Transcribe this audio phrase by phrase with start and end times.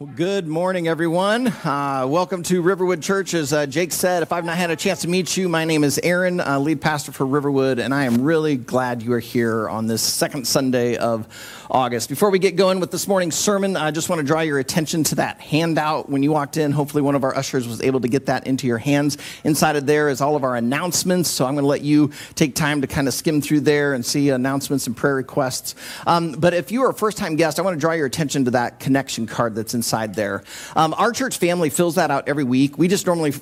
[0.00, 1.48] Well, good morning, everyone.
[1.48, 3.34] Uh, welcome to Riverwood Church.
[3.34, 5.82] As uh, Jake said, if I've not had a chance to meet you, my name
[5.82, 9.68] is Aaron, uh, lead pastor for Riverwood, and I am really glad you are here
[9.68, 11.26] on this second Sunday of
[11.68, 12.08] August.
[12.08, 15.02] Before we get going with this morning's sermon, I just want to draw your attention
[15.02, 16.70] to that handout when you walked in.
[16.70, 19.18] Hopefully, one of our ushers was able to get that into your hands.
[19.42, 22.54] Inside of there is all of our announcements, so I'm going to let you take
[22.54, 25.74] time to kind of skim through there and see announcements and prayer requests.
[26.06, 28.44] Um, but if you are a first time guest, I want to draw your attention
[28.44, 30.42] to that connection card that's inside there.
[30.76, 32.78] Um, our church family fills that out every week.
[32.78, 33.32] We just normally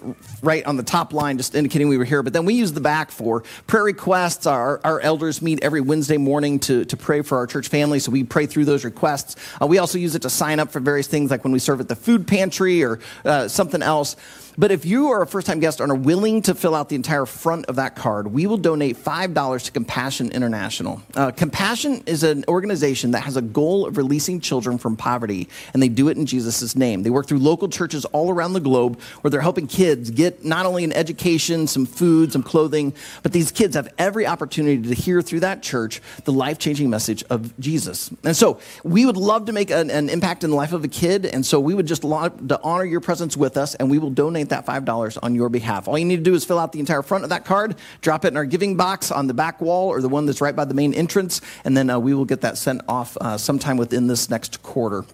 [0.43, 2.80] write on the top line, just indicating we were here, but then we use the
[2.80, 4.47] back for prayer requests.
[4.47, 8.11] Our, our elders meet every Wednesday morning to, to pray for our church family, so
[8.11, 9.37] we pray through those requests.
[9.61, 11.80] Uh, we also use it to sign up for various things like when we serve
[11.80, 14.17] at the food pantry or uh, something else.
[14.59, 16.97] But if you are a first time guest and are willing to fill out the
[16.97, 21.02] entire front of that card, we will donate $5 to Compassion International.
[21.14, 25.83] Uh, Compassion is an organization that has a goal of releasing children from poverty, and
[25.83, 27.02] they do it in Jesus' name.
[27.02, 30.64] They work through local churches all around the globe where they're helping kids get not
[30.64, 35.20] only an education, some food, some clothing, but these kids have every opportunity to hear
[35.20, 38.11] through that church the life changing message of Jesus.
[38.25, 40.88] And so we would love to make an, an, impact in the life of a
[40.88, 43.98] kid, and so we would just love to honor your presence with us, and we
[43.98, 45.89] will donate donate that $5 on your behalf.
[45.89, 48.25] All you need to do is fill out the entire front of that card, drop
[48.25, 50.64] it in our giving box on the back wall or the one that's right by
[50.64, 54.06] the main entrance, and then uh, we will get that sent off uh, sometime within
[54.06, 55.05] this next quarter.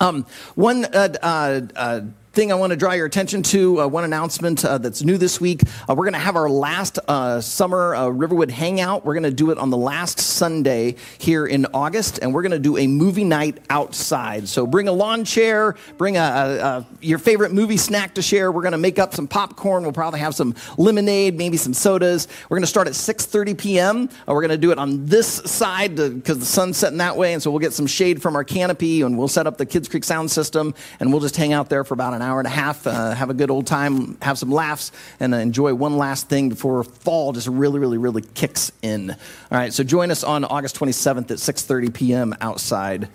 [0.00, 2.00] Um, one uh, uh, uh
[2.38, 5.40] thing I want to draw your attention to, uh, one announcement uh, that's new this
[5.40, 5.62] week.
[5.88, 9.04] Uh, we're going to have our last uh, summer uh, Riverwood Hangout.
[9.04, 12.52] We're going to do it on the last Sunday here in August, and we're going
[12.52, 14.46] to do a movie night outside.
[14.46, 18.52] So bring a lawn chair, bring a, a, a your favorite movie snack to share.
[18.52, 19.82] We're going to make up some popcorn.
[19.82, 22.28] We'll probably have some lemonade, maybe some sodas.
[22.48, 24.08] We're going to start at 6:30 p.m.
[24.28, 27.32] Uh, we're going to do it on this side because the sun's setting that way,
[27.32, 29.88] and so we'll get some shade from our canopy, and we'll set up the Kids
[29.88, 32.46] Creek sound system, and we'll just hang out there for about an hour hour and
[32.46, 35.96] a half, uh, have a good old time, have some laughs, and uh, enjoy one
[35.96, 39.10] last thing before fall just really, really, really kicks in.
[39.10, 39.16] All
[39.58, 42.34] right, so join us on August 27th at 6:30 p.m.
[42.40, 43.08] outside.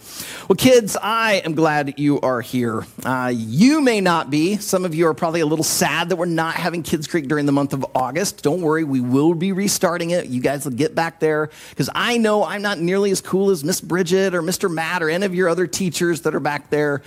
[0.49, 2.85] Well, kids, I am glad you are here.
[3.03, 4.57] Uh, you may not be.
[4.57, 7.45] Some of you are probably a little sad that we're not having Kids Creek during
[7.45, 8.43] the month of August.
[8.43, 10.27] Don't worry, we will be restarting it.
[10.27, 13.63] You guys will get back there because I know I'm not nearly as cool as
[13.63, 14.71] Miss Bridget or Mr.
[14.71, 17.01] Matt or any of your other teachers that are back there.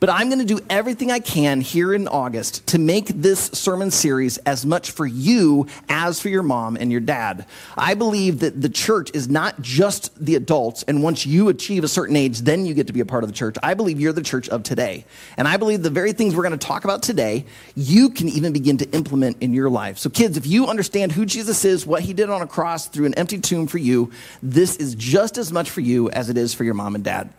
[0.00, 3.90] But I'm going to do everything I can here in August to make this sermon
[3.90, 7.46] series as much for you as for your mom and your dad.
[7.76, 11.88] I believe that the church is not just the adults, and once you achieve a
[11.88, 13.56] certain age, then you get to be a part of the church.
[13.62, 15.04] I believe you're the church of today.
[15.36, 18.52] And I believe the very things we're going to talk about today, you can even
[18.52, 19.98] begin to implement in your life.
[19.98, 23.06] So, kids, if you understand who Jesus is, what he did on a cross through
[23.06, 24.10] an empty tomb for you,
[24.42, 27.30] this is just as much for you as it is for your mom and dad.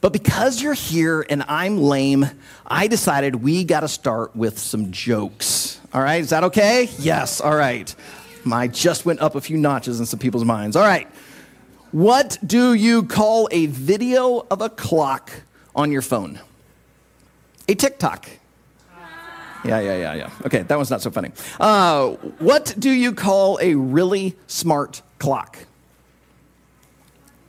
[0.00, 2.26] But because you're here and I'm lame,
[2.66, 5.78] I decided we got to start with some jokes.
[5.92, 6.88] All right, is that okay?
[6.98, 7.94] Yes, all right.
[8.44, 10.76] My just went up a few notches in some people's minds.
[10.76, 11.06] All right.
[11.92, 15.32] What do you call a video of a clock
[15.74, 16.40] on your phone?
[17.68, 18.28] A TikTok.
[19.64, 20.30] Yeah, yeah, yeah, yeah.
[20.46, 21.32] Okay, that one's not so funny.
[21.58, 25.58] Uh, what do you call a really smart clock?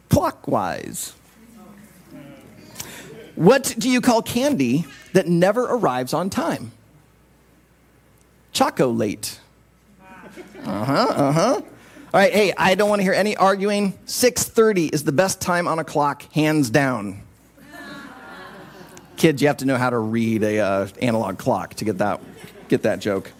[0.10, 1.14] Clockwise.
[3.36, 6.72] What do you call candy that never arrives on time?
[8.52, 9.40] Choco late.
[10.66, 11.62] Uh huh, uh huh.
[12.14, 13.94] All right, hey, I don't want to hear any arguing.
[14.06, 17.22] 6:30 is the best time on a clock, hands down.
[19.16, 22.20] Kids, you have to know how to read a uh, analog clock to get that
[22.68, 23.32] get that joke.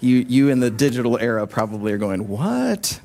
[0.00, 3.00] You you in the digital era probably are going, "What?"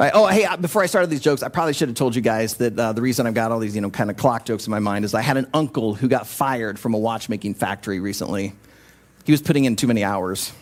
[0.00, 0.12] Right.
[0.14, 2.54] Oh, hey, uh, before I started these jokes, I probably should have told you guys
[2.54, 4.70] that uh, the reason I've got all these, you know, kind of clock jokes in
[4.70, 8.54] my mind is I had an uncle who got fired from a watchmaking factory recently.
[9.24, 10.54] He was putting in too many hours.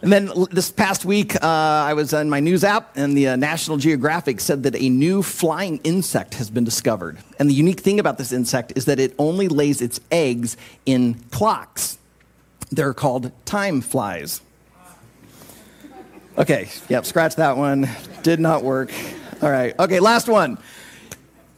[0.00, 3.36] And then this past week, uh, I was on my news app, and the uh,
[3.36, 7.18] National Geographic said that a new flying insect has been discovered.
[7.40, 10.56] And the unique thing about this insect is that it only lays its eggs
[10.86, 11.98] in clocks.
[12.70, 14.40] They're called time flies.
[16.36, 17.88] Okay, yep, scratch that one.
[18.24, 18.92] Did not work.
[19.40, 20.58] All right, okay, last one.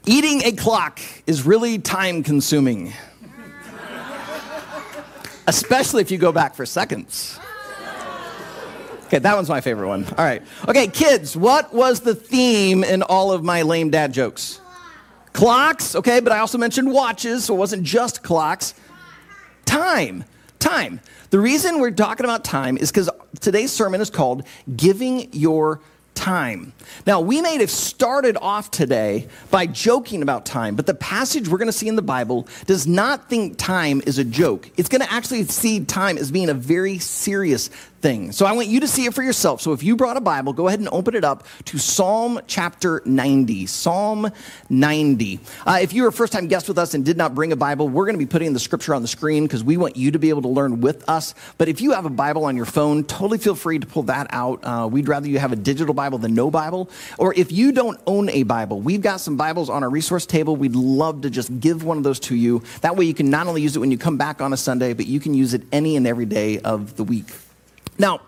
[0.05, 2.93] Eating a clock is really time consuming,
[5.46, 7.40] especially if you go back for seconds.
[9.06, 10.05] Okay, that one's my favorite one.
[10.05, 10.43] All right.
[10.69, 14.61] Okay, kids, what was the theme in all of my lame dad jokes?
[15.32, 18.75] Clocks, okay, but I also mentioned watches, so it wasn't just clocks.
[19.64, 20.25] Time.
[20.58, 21.00] Time.
[21.31, 24.44] The reason we're talking about time is because today's sermon is called
[24.76, 25.81] Giving Your
[26.14, 26.73] time.
[27.06, 31.58] Now, we may have started off today by joking about time, but the passage we're
[31.58, 34.70] going to see in the Bible does not think time is a joke.
[34.76, 37.70] It's going to actually see time as being a very serious
[38.01, 38.33] thing.
[38.33, 39.61] So I want you to see it for yourself.
[39.61, 43.03] So if you brought a Bible, go ahead and open it up to Psalm chapter
[43.05, 43.67] 90.
[43.67, 44.31] Psalm
[44.69, 45.41] 90.
[45.67, 47.89] Uh, if you're a first time guest with us and did not bring a Bible,
[47.89, 50.19] we're going to be putting the scripture on the screen because we want you to
[50.19, 51.35] be able to learn with us.
[51.59, 54.27] But if you have a Bible on your phone, totally feel free to pull that
[54.31, 54.61] out.
[54.63, 56.91] Uh, we'd rather you have a digital Bible than no Bible.
[57.19, 60.57] Or if you don't own a Bible, we've got some Bibles on our resource table.
[60.57, 62.63] We'd love to just give one of those to you.
[62.83, 64.93] That way you can not only use it when you come back on a Sunday,
[64.93, 67.27] but you can use it any and every day of the week.
[67.99, 68.21] Now,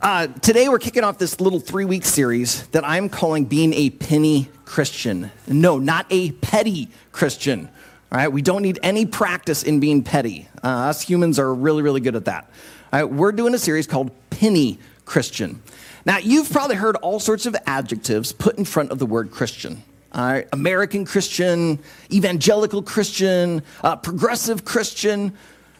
[0.00, 3.90] uh, today we're kicking off this little three week series that I'm calling Being a
[3.90, 5.32] Penny Christian.
[5.48, 7.68] No, not a petty Christian.
[8.12, 10.48] All right, we don't need any practice in being petty.
[10.62, 12.48] Uh, us humans are really, really good at that.
[12.92, 15.60] All right, we're doing a series called Penny Christian.
[16.06, 19.82] Now, you've probably heard all sorts of adjectives put in front of the word Christian.
[20.12, 21.80] All right, American Christian,
[22.12, 25.32] evangelical Christian, uh, progressive Christian.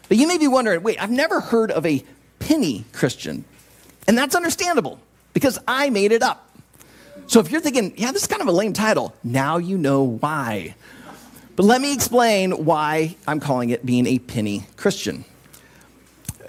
[0.09, 2.03] But you may be wondering wait, I've never heard of a
[2.39, 3.45] penny Christian.
[4.07, 4.99] And that's understandable
[5.33, 6.49] because I made it up.
[7.27, 10.03] So if you're thinking, yeah, this is kind of a lame title, now you know
[10.03, 10.75] why.
[11.55, 15.25] But let me explain why I'm calling it being a penny Christian.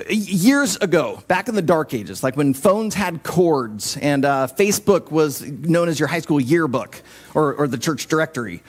[0.08, 5.10] Years ago, back in the dark ages, like when phones had cords and uh, Facebook
[5.10, 7.02] was known as your high school yearbook
[7.34, 8.62] or, or the church directory,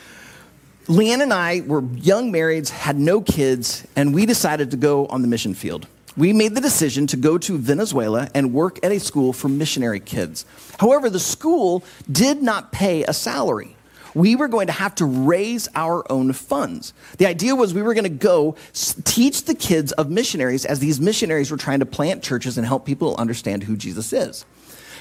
[0.87, 5.21] Leanne and I were young marrieds, had no kids, and we decided to go on
[5.21, 8.99] the mission field we made the decision to go to Venezuela and work at a
[8.99, 10.45] school for missionary kids.
[10.79, 13.75] However, the school did not pay a salary.
[14.13, 16.93] We were going to have to raise our own funds.
[17.17, 18.55] The idea was we were going to go
[19.05, 22.85] teach the kids of missionaries as these missionaries were trying to plant churches and help
[22.85, 24.45] people understand who Jesus is.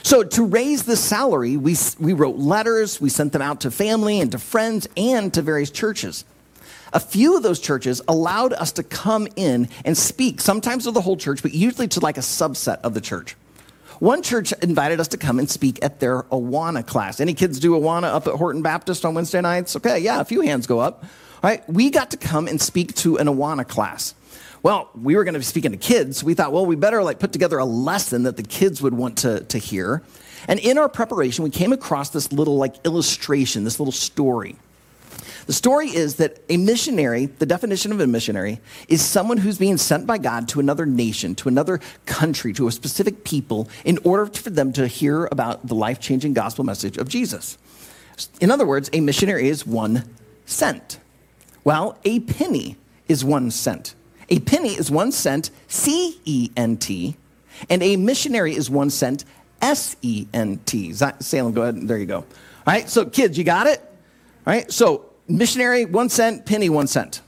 [0.03, 4.21] So, to raise the salary, we, we wrote letters, we sent them out to family
[4.21, 6.25] and to friends and to various churches.
[6.93, 11.01] A few of those churches allowed us to come in and speak, sometimes to the
[11.01, 13.37] whole church, but usually to like a subset of the church.
[14.01, 17.21] One church invited us to come and speak at their Awana class.
[17.21, 19.77] Any kids do Awana up at Horton Baptist on Wednesday nights?
[19.77, 21.05] Okay, yeah, a few hands go up.
[21.43, 24.15] All right, we got to come and speak to an Awana class.
[24.63, 27.03] Well, we were going to be speaking to kids, so we thought, well, we better
[27.03, 30.03] like put together a lesson that the kids would want to, to hear.
[30.49, 34.57] And in our preparation, we came across this little like illustration, this little story.
[35.51, 39.79] The story is that a missionary, the definition of a missionary, is someone who's being
[39.79, 44.27] sent by God to another nation, to another country, to a specific people, in order
[44.27, 47.59] for them to hear about the life changing gospel message of Jesus.
[48.41, 50.05] In other words, a missionary is one
[50.47, 51.01] cent.
[51.65, 52.77] Well, a penny
[53.09, 53.97] is one cent.
[54.29, 57.17] A penny is one cent, C E N T,
[57.69, 59.25] and a missionary is one cent,
[59.61, 60.93] S E N T.
[60.93, 61.89] Salem, go ahead.
[61.89, 62.19] There you go.
[62.19, 62.25] All
[62.69, 63.81] right, so kids, you got it?
[64.47, 67.23] All right, so missionary, one cent, penny, one cent.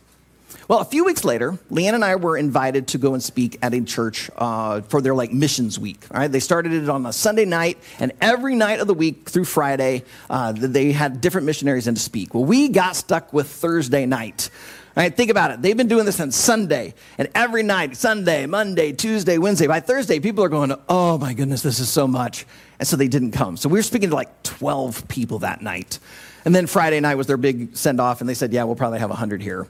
[0.68, 3.74] Well, a few weeks later, Leanne and I were invited to go and speak at
[3.74, 6.04] a church uh, for their like missions week.
[6.10, 9.28] All right, they started it on a Sunday night, and every night of the week
[9.28, 12.32] through Friday, uh, they had different missionaries in to speak.
[12.32, 14.50] Well, we got stuck with Thursday night.
[14.96, 15.62] All right, think about it.
[15.62, 19.66] They've been doing this on Sunday, and every night, Sunday, Monday, Tuesday, Wednesday.
[19.66, 22.46] By Thursday, people are going, "Oh my goodness, this is so much,"
[22.78, 23.56] and so they didn't come.
[23.56, 25.98] So we were speaking to like 12 people that night.
[26.44, 28.98] And then Friday night was their big send off, and they said, Yeah, we'll probably
[28.98, 29.66] have 100 here.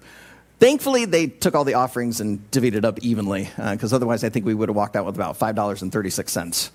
[0.58, 4.28] Thankfully, they took all the offerings and divided it up evenly, because uh, otherwise, I
[4.28, 6.70] think we would have walked out with about $5.36.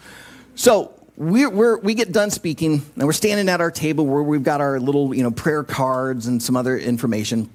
[0.55, 4.43] So we're, we're, we get done speaking, and we're standing at our table where we've
[4.43, 7.49] got our little you know, prayer cards and some other information.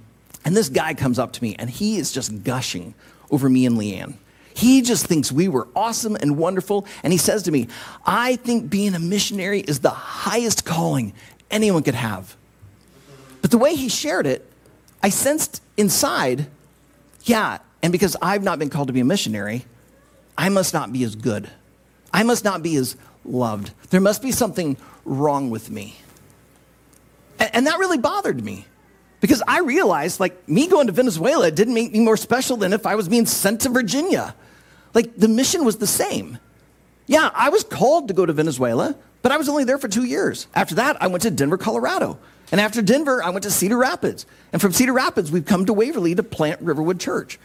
[0.45, 2.95] And this guy comes up to me, and he is just gushing
[3.31, 4.15] over me and Leanne.
[4.55, 6.87] He just thinks we were awesome and wonderful.
[7.03, 7.69] And he says to me,
[8.05, 11.15] I think being a missionary is the highest calling
[11.53, 12.37] anyone could have.
[13.41, 14.49] But the way he shared it,
[15.03, 16.47] I sensed inside,
[17.25, 19.65] yeah, and because I've not been called to be a missionary,
[20.39, 21.51] I must not be as good.
[22.13, 23.73] I must not be as loved.
[23.91, 25.97] There must be something wrong with me.
[27.39, 28.67] And, that really bothered me
[29.21, 32.87] because I realized, like, me going to Venezuela didn't make me more special than if
[32.87, 34.35] I was being sent to Virginia.
[34.95, 36.39] Like, the mission was the same.
[37.07, 40.05] Yeah, I was called to go to Venezuela, but I was only there for two
[40.05, 40.47] years.
[40.55, 42.19] After that, I went to Denver, Colorado.
[42.51, 44.27] And after Denver, I went to Cedar Rapids.
[44.53, 47.39] And from Cedar Rapids, we've come to Waverly to plant Riverwood Church.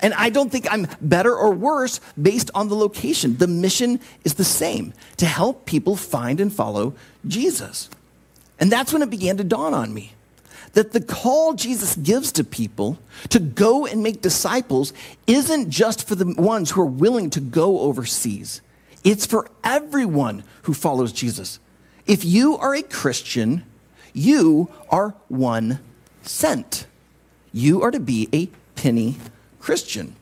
[0.00, 3.36] And I don't think I'm better or worse based on the location.
[3.36, 6.94] The mission is the same to help people find and follow
[7.26, 7.90] Jesus.
[8.60, 10.12] And that's when it began to dawn on me
[10.74, 12.98] that the call Jesus gives to people
[13.30, 14.92] to go and make disciples
[15.26, 18.60] isn't just for the ones who are willing to go overseas.
[19.04, 21.58] It's for everyone who follows Jesus.
[22.06, 23.64] If you are a Christian,
[24.12, 25.80] you are one
[26.22, 26.86] sent.
[27.52, 29.16] You are to be a penny
[29.60, 30.16] Christian.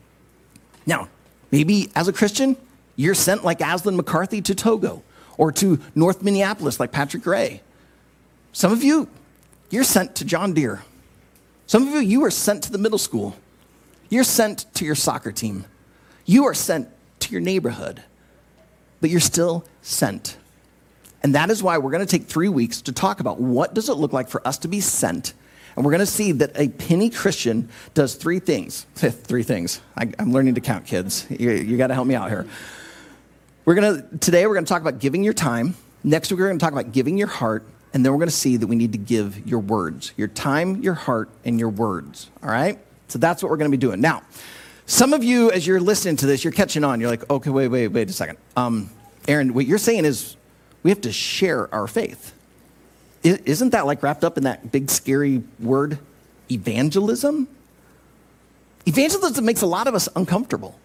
[0.85, 1.09] Now,
[1.51, 2.57] maybe as a Christian,
[2.95, 5.03] you're sent like Aslan McCarthy to Togo
[5.37, 7.61] or to North Minneapolis like Patrick Gray.
[8.51, 9.07] Some of you,
[9.69, 10.83] you're sent to John Deere.
[11.67, 13.35] Some of you, you are sent to the middle school.
[14.09, 15.65] You're sent to your soccer team.
[16.25, 18.03] You are sent to your neighborhood,
[19.01, 20.37] but you're still sent.
[21.23, 23.89] And that is why we're going to take three weeks to talk about what does
[23.89, 25.33] it look like for us to be sent.
[25.75, 28.85] And we're going to see that a penny Christian does three things.
[28.95, 29.81] three things.
[29.95, 31.27] I, am learning to count, kids.
[31.29, 32.47] You, you got to help me out here.
[33.65, 35.75] We're going to, today we're going to talk about giving your time.
[36.03, 37.63] Next week we're going to talk about giving your heart.
[37.93, 40.81] And then we're going to see that we need to give your words, your time,
[40.81, 42.29] your heart, and your words.
[42.43, 42.79] All right?
[43.07, 44.01] So that's what we're going to be doing.
[44.01, 44.23] Now,
[44.87, 47.01] some of you, as you're listening to this, you're catching on.
[47.01, 48.37] You're like, okay, wait, wait, wait a second.
[48.55, 48.89] Um,
[49.27, 50.37] Aaron, what you're saying is
[50.81, 52.33] we have to share our faith.
[53.21, 55.99] Isn't that like wrapped up in that big scary word,
[56.49, 57.49] evangelism?
[58.85, 60.79] Evangelism makes a lot of us uncomfortable.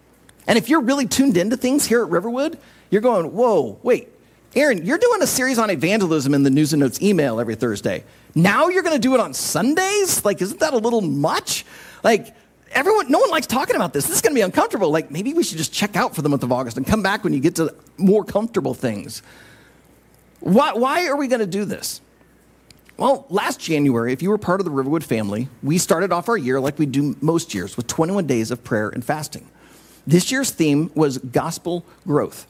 [0.47, 4.09] And if you're really tuned into things here at Riverwood, you're going, whoa, wait,
[4.55, 8.03] Aaron, you're doing a series on evangelism in the News and Notes email every Thursday.
[8.35, 10.25] Now you're going to do it on Sundays?
[10.25, 11.65] Like, isn't that a little much?
[12.03, 12.35] Like,
[12.73, 14.05] everyone, no one likes talking about this.
[14.05, 14.89] This is going to be uncomfortable.
[14.91, 17.23] Like, maybe we should just check out for the month of August and come back
[17.23, 19.21] when you get to more comfortable things.
[20.39, 22.01] Why, why are we going to do this?
[22.97, 26.37] Well, last January, if you were part of the Riverwood family, we started off our
[26.37, 29.49] year like we do most years with 21 days of prayer and fasting.
[30.05, 32.45] This year's theme was gospel growth.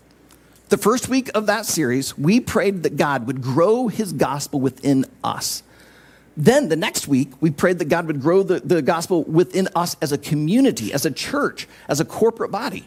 [0.69, 5.05] The first week of that series, we prayed that God would grow his gospel within
[5.23, 5.63] us.
[6.35, 9.95] Then the next week, we prayed that God would grow the, the gospel within us
[10.01, 12.85] as a community, as a church, as a corporate body.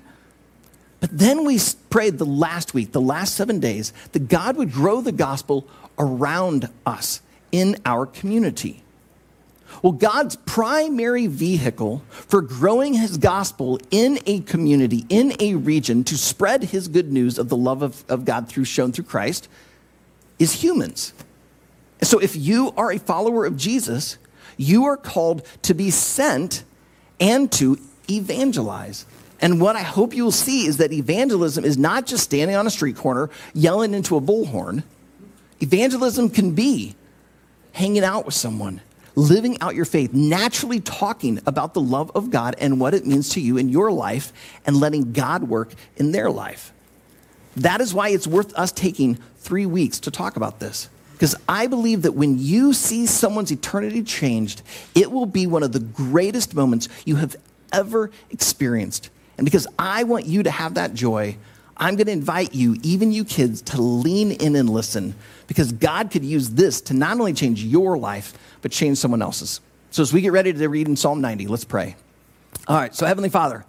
[0.98, 1.60] But then we
[1.90, 6.68] prayed the last week, the last seven days, that God would grow the gospel around
[6.84, 7.20] us
[7.52, 8.82] in our community.
[9.82, 16.16] Well, God's primary vehicle for growing his gospel in a community, in a region, to
[16.16, 19.48] spread his good news of the love of, of God through shown through Christ
[20.38, 21.12] is humans.
[22.02, 24.18] So if you are a follower of Jesus,
[24.56, 26.64] you are called to be sent
[27.20, 27.78] and to
[28.10, 29.06] evangelize.
[29.40, 32.66] And what I hope you will see is that evangelism is not just standing on
[32.66, 34.82] a street corner yelling into a bullhorn.
[35.60, 36.94] Evangelism can be
[37.72, 38.80] hanging out with someone,
[39.14, 43.30] living out your faith, naturally talking about the love of God and what it means
[43.30, 44.32] to you in your life,
[44.66, 46.72] and letting God work in their life.
[47.56, 50.88] That is why it's worth us taking three weeks to talk about this.
[51.16, 54.61] Because I believe that when you see someone's eternity changed,
[54.94, 57.37] it will be one of the greatest moments you have
[57.73, 59.08] ever experienced.
[59.38, 61.37] And because I want you to have that joy,
[61.78, 65.14] I'm going to invite you, even you kids, to lean in and listen
[65.46, 69.61] because God could use this to not only change your life, but change someone else's.
[69.90, 71.96] So, as we get ready to read in Psalm 90, let's pray.
[72.68, 73.64] All right, so Heavenly Father,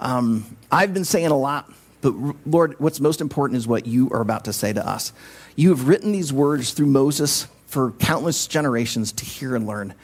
[0.00, 2.14] um, I've been saying a lot, but
[2.46, 5.12] Lord, what's most important is what you are about to say to us.
[5.56, 9.94] You have written these words through Moses for countless generations to hear and learn.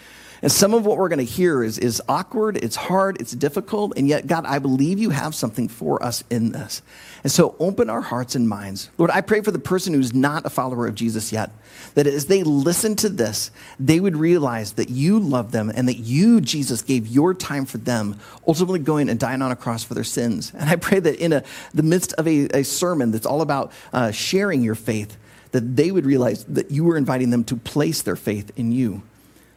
[0.42, 3.92] And some of what we're going to hear is, is awkward, it's hard, it's difficult,
[3.96, 6.82] and yet, God, I believe you have something for us in this.
[7.22, 8.90] And so open our hearts and minds.
[8.98, 11.52] Lord, I pray for the person who's not a follower of Jesus yet,
[11.94, 15.98] that as they listen to this, they would realize that you love them and that
[15.98, 19.94] you, Jesus, gave your time for them, ultimately going and dying on a cross for
[19.94, 20.52] their sins.
[20.58, 23.70] And I pray that in a, the midst of a, a sermon that's all about
[23.92, 25.16] uh, sharing your faith,
[25.52, 29.02] that they would realize that you were inviting them to place their faith in you.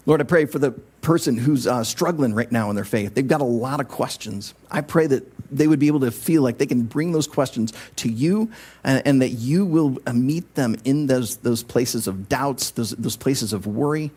[0.06, 0.72] Lord, I pray for the
[1.02, 3.16] person who's uh, struggling right now in their faith.
[3.16, 4.54] They've got a lot of questions.
[4.70, 7.74] I pray that they would be able to feel like they can bring those questions
[7.98, 8.52] to you
[8.84, 12.92] and, and that you will uh, meet them in those, those places of doubts, those,
[12.92, 14.12] those places of worry,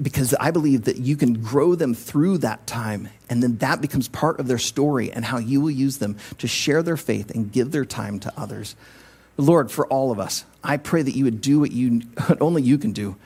[0.00, 3.08] because I believe that you can grow them through that time.
[3.28, 6.46] And then that becomes part of their story and how you will use them to
[6.46, 8.76] share their faith and give their time to others.
[9.36, 12.02] Lord, for all of us, I pray that you would do what, you,
[12.40, 13.16] only you can do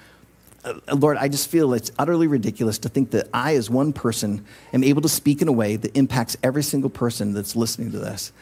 [0.64, 4.44] uh, Lord, I just feel it's utterly ridiculous to think that I, as one person,
[4.72, 7.98] am able to speak in a way that impacts every single person that's listening to
[7.98, 8.32] this.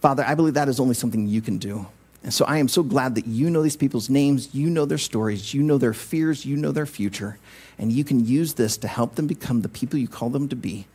[0.00, 1.86] Father, I believe that is only something you can do.
[2.22, 4.98] And so I am so glad that you know these people's names, you know their
[4.98, 7.38] stories, you know their fears, you know their future,
[7.78, 10.56] and you can use this to help them become the people you call them to
[10.56, 10.86] be.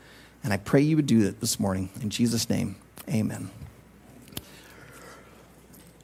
[0.43, 1.89] And I pray you would do that this morning.
[2.01, 2.75] In Jesus' name,
[3.09, 3.49] amen.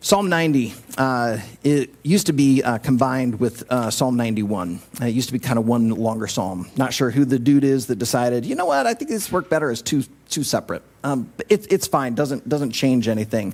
[0.03, 4.81] Psalm 90, uh, it used to be uh, combined with uh, Psalm 91.
[5.00, 6.67] Uh, it used to be kind of one longer psalm.
[6.75, 9.51] Not sure who the dude is that decided, you know what, I think this worked
[9.51, 10.81] better as two, two separate.
[11.03, 13.53] Um, it, it's fine, doesn't, doesn't change anything.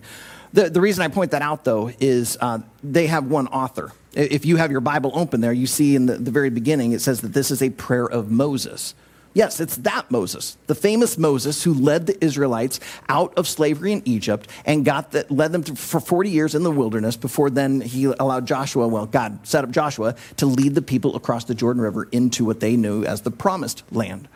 [0.54, 3.92] The, the reason I point that out, though, is uh, they have one author.
[4.13, 7.01] If you have your Bible open there, you see in the, the very beginning it
[7.01, 8.96] says that this is a prayer of Moses.
[9.38, 14.01] Yes, it's that Moses, the famous Moses who led the Israelites out of slavery in
[14.03, 18.06] Egypt and got that, led them for 40 years in the wilderness before then he
[18.06, 22.08] allowed Joshua, well, God set up Joshua to lead the people across the Jordan River
[22.12, 24.27] into what they knew as the promised land.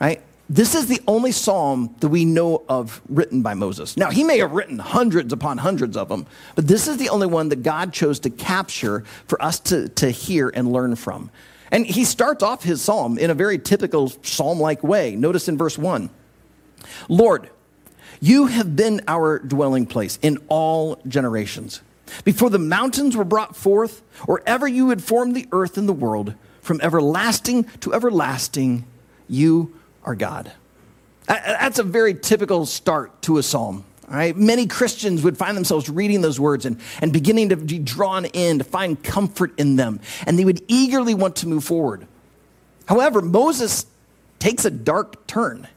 [0.00, 0.22] Right?
[0.48, 3.98] This is the only psalm that we know of written by Moses.
[3.98, 7.26] Now, he may have written hundreds upon hundreds of them, but this is the only
[7.26, 11.30] one that God chose to capture for us to, to hear and learn from.
[11.70, 15.16] And he starts off his psalm in a very typical psalm like way.
[15.16, 16.10] Notice in verse 1
[17.08, 17.50] Lord,
[18.20, 21.82] you have been our dwelling place in all generations.
[22.24, 25.92] Before the mountains were brought forth, or ever you had formed the earth and the
[25.92, 28.84] world, from everlasting to everlasting,
[29.28, 30.52] you are God.
[31.26, 33.84] That's a very typical start to a psalm.
[34.10, 34.34] Right?
[34.34, 38.58] Many Christians would find themselves reading those words and, and beginning to be drawn in,
[38.58, 42.06] to find comfort in them, and they would eagerly want to move forward.
[42.86, 43.84] However, Moses
[44.38, 45.68] takes a dark turn.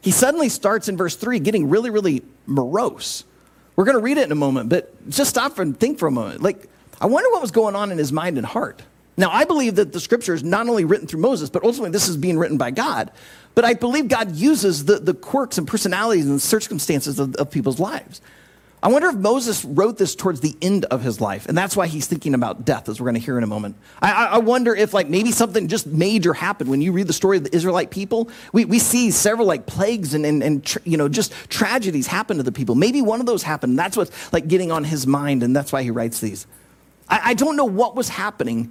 [0.00, 3.24] He suddenly starts in verse 3 getting really, really morose.
[3.74, 6.12] We're going to read it in a moment, but just stop and think for a
[6.12, 6.42] moment.
[6.42, 6.68] Like,
[7.00, 8.82] I wonder what was going on in his mind and heart.
[9.16, 12.08] Now, I believe that the scripture is not only written through Moses, but ultimately this
[12.08, 13.10] is being written by God.
[13.54, 17.80] But I believe God uses the, the quirks and personalities and circumstances of, of people's
[17.80, 18.20] lives.
[18.82, 21.86] I wonder if Moses wrote this towards the end of his life, and that's why
[21.86, 23.74] he's thinking about death, as we're going to hear in a moment.
[24.02, 27.38] I, I, wonder if, like, maybe something just major happened when you read the story
[27.38, 28.30] of the Israelite people.
[28.52, 32.42] We, we see several, like, plagues and, and, and you know, just tragedies happen to
[32.42, 32.74] the people.
[32.74, 33.78] Maybe one of those happened.
[33.78, 36.46] That's what's, like, getting on his mind, and that's why he writes these.
[37.08, 38.70] I, I don't know what was happening.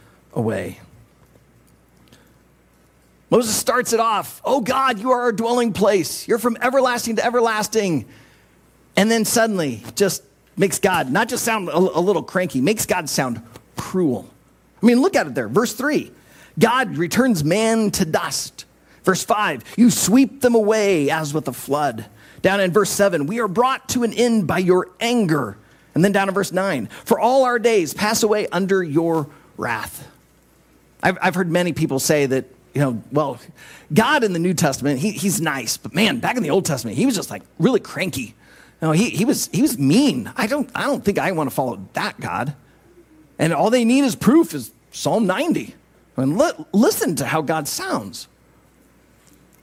[0.33, 0.79] away.
[3.29, 6.27] Moses starts it off Oh God, you are our dwelling place.
[6.27, 8.05] You're from everlasting to everlasting.
[8.95, 10.21] And then suddenly, just
[10.57, 13.41] makes God not just sound a, a little cranky, makes God sound
[13.77, 14.29] cruel.
[14.81, 15.47] I mean, look at it there.
[15.47, 16.11] Verse 3
[16.59, 18.65] God returns man to dust.
[19.03, 22.05] Verse 5, you sweep them away as with a flood.
[22.43, 25.57] Down in verse 7, we are brought to an end by your anger.
[25.95, 30.07] And then down in verse 9, for all our days pass away under your wrath.
[31.03, 33.39] I've, I've heard many people say that you know, well,
[33.93, 36.97] God in the New Testament, he, he's nice, but man, back in the Old Testament,
[36.97, 38.33] he was just like really cranky.
[38.81, 40.31] You know, he, he, was, he was mean.
[40.35, 42.55] I don't, I don't think I want to follow that God.
[43.37, 45.75] And all they need is proof is Psalm 90.
[46.17, 48.27] I mean, li- listen to how God sounds.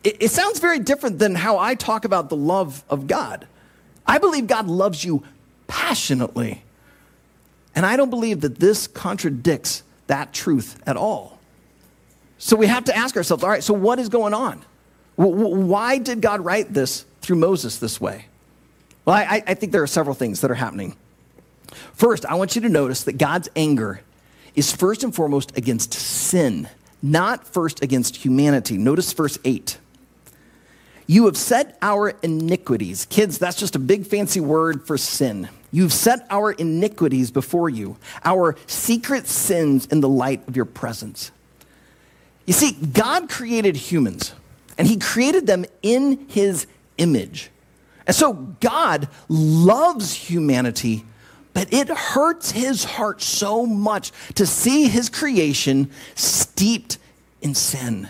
[0.04, 3.46] It, it sounds very different than how I talk about the love of God.
[4.06, 5.24] I believe God loves you
[5.66, 6.62] passionately.
[7.74, 11.38] And I don't believe that this contradicts that truth at all.
[12.38, 14.62] So we have to ask ourselves all right, so what is going on?
[15.16, 18.26] Why did God write this through Moses this way?
[19.04, 20.94] Well, I, I, think there are several things that are happening.
[21.94, 24.02] First, I want you to notice that God's anger
[24.54, 26.68] is first and foremost against sin,
[27.02, 28.76] not first against humanity.
[28.76, 29.78] Notice verse 8.
[31.06, 33.06] You have set our iniquities.
[33.06, 35.48] Kids, that's just a big fancy word for sin.
[35.70, 41.30] You've set our iniquities before you, our secret sins in the light of your presence.
[42.46, 44.32] You see, God created humans,
[44.78, 47.50] and He created them in His image.
[48.06, 51.04] And so God loves humanity,
[51.52, 56.96] but it hurts His heart so much to see His creation steeped
[57.42, 58.08] in sin.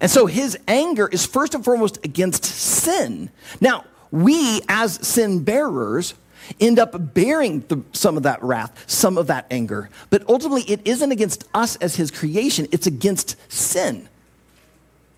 [0.00, 3.28] And so His anger is first and foremost against sin.
[3.60, 6.14] Now, we as sin bearers
[6.60, 9.90] end up bearing the, some of that wrath, some of that anger.
[10.10, 14.08] But ultimately, it isn't against us as his creation, it's against sin.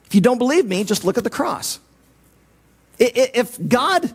[0.07, 1.81] If you don't believe me, just look at the cross.
[2.99, 4.15] If God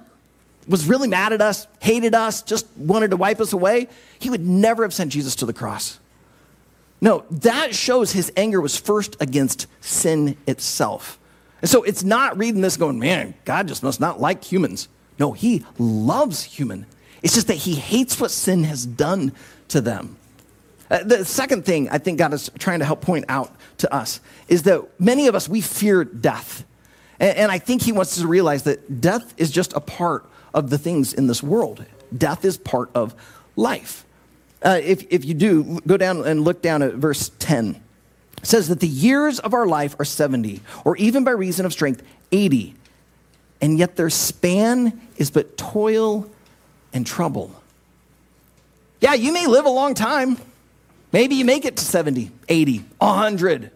[0.68, 3.88] was really mad at us, hated us, just wanted to wipe us away,
[4.20, 6.00] he would never have sent Jesus to the cross.
[7.00, 11.20] No, that shows his anger was first against sin itself.
[11.62, 14.88] And so it's not reading this going, man, God just must not like humans.
[15.20, 16.86] No, he loves human.
[17.24, 19.32] It's just that he hates what sin has done
[19.70, 20.18] to them.
[20.92, 24.20] Uh, the second thing I think God is trying to help point out to us
[24.48, 26.66] is that many of us, we fear death.
[27.20, 30.30] And, and I think he wants us to realize that death is just a part
[30.54, 31.86] of the things in this world.
[32.16, 33.16] Death is part of
[33.56, 34.06] life.
[34.62, 37.82] Uh, if, if you do, go down and look down at verse 10.
[38.38, 41.74] It says that the years of our life are 70, or even by reason of
[41.74, 42.76] strength, 80.
[43.62, 46.30] And yet their span is but toil
[46.94, 47.52] and trouble.
[49.02, 50.38] Yeah, you may live a long time.
[51.12, 53.72] Maybe you make it to 70, 80, 100.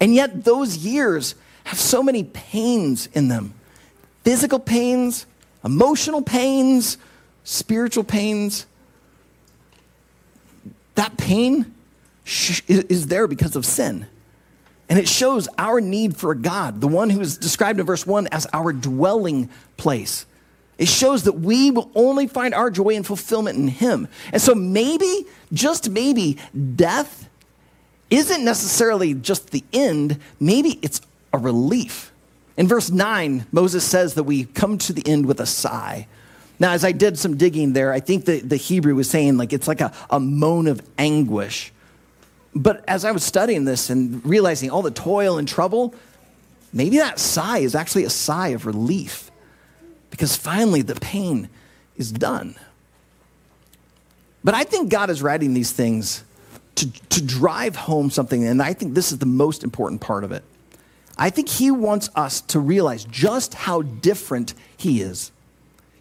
[0.00, 3.54] And yet those years have so many pains in them
[4.22, 5.24] physical pains,
[5.64, 6.98] emotional pains,
[7.44, 8.66] spiritual pains.
[10.96, 11.74] That pain
[12.26, 14.06] is there because of sin.
[14.90, 18.28] And it shows our need for God, the one who is described in verse 1
[18.28, 20.26] as our dwelling place.
[20.78, 24.06] It shows that we will only find our joy and fulfillment in Him.
[24.32, 26.38] And so maybe, just maybe,
[26.76, 27.28] death
[28.10, 31.00] isn't necessarily just the end, maybe it's
[31.32, 32.12] a relief.
[32.56, 36.06] In verse 9, Moses says that we come to the end with a sigh.
[36.60, 39.52] Now, as I did some digging there, I think that the Hebrew was saying like
[39.52, 41.72] it's like a, a moan of anguish.
[42.54, 45.94] But as I was studying this and realizing all the toil and trouble,
[46.72, 49.27] maybe that sigh is actually a sigh of relief
[50.18, 51.48] because finally the pain
[51.96, 52.56] is done.
[54.42, 56.24] But I think God is writing these things
[56.74, 60.32] to, to drive home something, and I think this is the most important part of
[60.32, 60.42] it.
[61.16, 65.30] I think He wants us to realize just how different He is.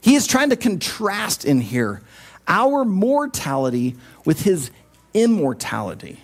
[0.01, 2.01] He is trying to contrast in here
[2.47, 4.71] our mortality with His
[5.13, 6.19] immortality.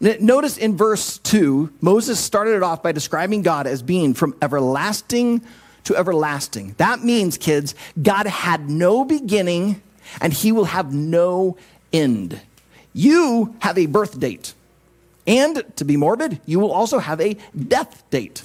[0.00, 5.42] Notice in verse 2, Moses started it off by describing God as being from everlasting
[5.84, 6.74] to everlasting.
[6.78, 9.82] That means, kids, God had no beginning
[10.20, 11.56] and he will have no
[11.92, 12.40] end.
[12.92, 14.54] You have a birth date.
[15.26, 18.42] And to be morbid, you will also have a death date.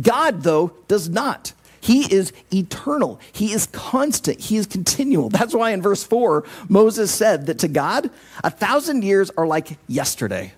[0.00, 1.52] God, though, does not.
[1.80, 3.20] He is eternal.
[3.32, 4.40] He is constant.
[4.40, 5.28] He is continual.
[5.28, 8.10] That's why in verse 4, Moses said that to God,
[8.42, 10.52] a thousand years are like yesterday.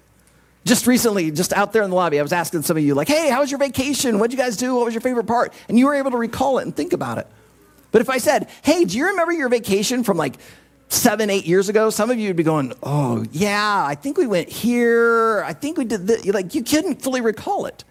[0.64, 3.08] Just recently, just out there in the lobby, I was asking some of you, like,
[3.08, 4.18] hey, how was your vacation?
[4.18, 4.74] What'd you guys do?
[4.74, 5.54] What was your favorite part?
[5.68, 7.26] And you were able to recall it and think about it.
[7.92, 10.36] But if I said, hey, do you remember your vacation from like
[10.88, 11.90] seven, eight years ago?
[11.90, 15.42] Some of you would be going, oh, yeah, I think we went here.
[15.44, 16.26] I think we did this.
[16.26, 17.84] Like, you couldn't fully recall it.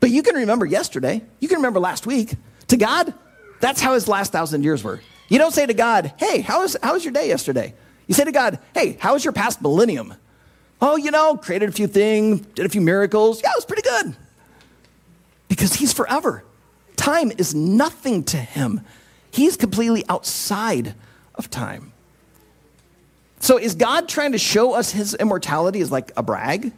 [0.00, 1.22] But you can remember yesterday.
[1.40, 2.34] You can remember last week.
[2.68, 3.14] To God,
[3.60, 5.00] that's how his last thousand years were.
[5.28, 7.74] You don't say to God, hey, how was, how was your day yesterday?
[8.06, 10.14] You say to God, hey, how was your past millennium?
[10.80, 13.42] Oh, you know, created a few things, did a few miracles.
[13.42, 14.16] Yeah, it was pretty good.
[15.48, 16.44] Because he's forever.
[16.96, 18.82] Time is nothing to him.
[19.30, 20.94] He's completely outside
[21.34, 21.92] of time.
[23.40, 26.72] So is God trying to show us his immortality as like a brag?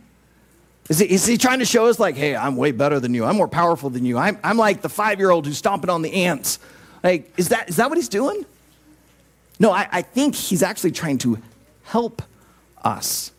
[0.89, 3.25] Is he, is he trying to show us like, hey, I'm way better than you.
[3.25, 4.19] I'm more powerful than you.
[4.19, 6.59] I'm, I'm like the five-year-old who's stomping on the ants.
[7.03, 8.45] Like, is that, is that what he's doing?
[9.61, 11.39] No, I, I think he's actually trying to
[11.85, 12.23] help
[12.83, 13.33] us.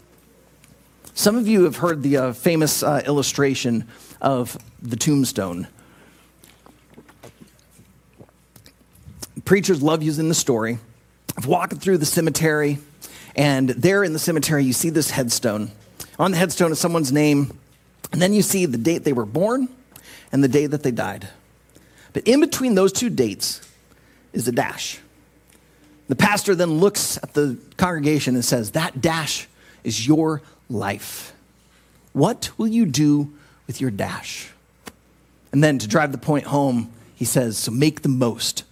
[1.19, 3.89] Some of you have heard the uh, famous uh, illustration
[4.21, 5.67] of the tombstone.
[9.43, 10.79] Preachers love using the story
[11.35, 12.77] of walking through the cemetery,
[13.35, 15.71] and there in the cemetery, you see this headstone.
[16.17, 17.51] On the headstone is someone's name,
[18.13, 19.67] and then you see the date they were born
[20.31, 21.27] and the day that they died.
[22.13, 23.59] But in between those two dates
[24.31, 24.99] is a dash.
[26.07, 29.49] The pastor then looks at the congregation and says, That dash
[29.83, 31.33] is your life.
[32.13, 33.33] What will you do
[33.67, 34.51] with your dash?
[35.51, 38.63] And then to drive the point home, he says, So make the most